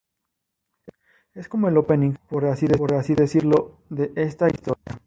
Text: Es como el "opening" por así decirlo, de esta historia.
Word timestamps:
Es 1.35 1.47
como 1.47 1.67
el 1.67 1.77
"opening" 1.77 2.15
por 2.27 2.45
así 2.45 3.13
decirlo, 3.13 3.77
de 3.91 4.11
esta 4.15 4.47
historia. 4.47 4.99